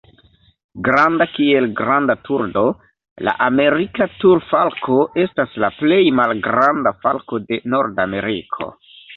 [0.85, 2.63] Granda kiel granda turdo,
[3.29, 8.73] la Amerika turfalko estas la plej malgranda falko de Nordameriko.